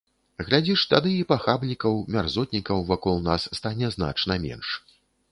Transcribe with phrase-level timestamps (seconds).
[0.45, 4.73] Глядзіш, тады і пахабнікаў, мярзотнікаў вакол нас стане значна менш.